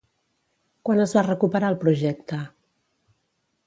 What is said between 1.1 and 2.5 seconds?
va recuperar el projecte?